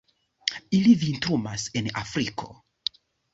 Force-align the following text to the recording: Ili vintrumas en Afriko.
Ili 0.77 0.93
vintrumas 1.03 1.67
en 1.83 1.91
Afriko. 2.03 2.51